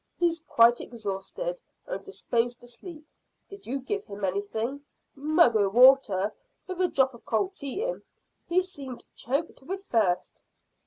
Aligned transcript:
"He 0.17 0.25
is 0.29 0.41
quite 0.47 0.81
exhausted, 0.81 1.61
and 1.85 2.03
disposed 2.03 2.59
to 2.61 2.67
sleep. 2.67 3.05
Did 3.47 3.67
you 3.67 3.79
give 3.79 4.03
him 4.05 4.25
anything?" 4.25 4.81
"Mug 5.13 5.55
o' 5.55 5.69
water 5.69 6.33
with 6.65 6.81
a 6.81 6.87
drop 6.87 7.13
of 7.13 7.23
cold 7.23 7.53
tea 7.53 7.83
in. 7.83 8.01
He 8.47 8.63
seemed 8.63 9.05
choked 9.15 9.61
with 9.61 9.83
thirst." 9.83 10.41